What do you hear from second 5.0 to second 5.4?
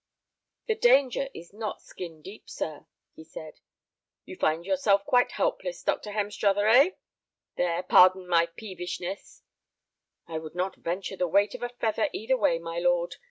quite